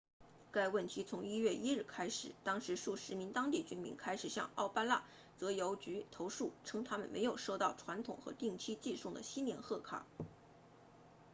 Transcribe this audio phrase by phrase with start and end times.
[0.51, 5.03] 该问题从1月1日开始当时数十名当地居民开始向奥巴那
[5.37, 10.07] 泽邮局 obanazawa post office 投诉称他们没有收到传统和定期寄送的新年贺卡